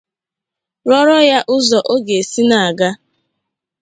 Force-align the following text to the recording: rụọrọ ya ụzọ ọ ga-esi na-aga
rụọrọ 0.87 1.17
ya 1.29 1.37
ụzọ 1.55 1.77
ọ 1.93 1.95
ga-esi 2.05 2.41
na-aga 2.49 2.89